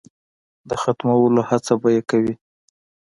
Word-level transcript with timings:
د 0.69 0.71
ختمولو 0.81 1.41
هڅه 1.49 1.73
به 1.81 1.89
یې 1.95 2.01
کوي. 2.09 2.33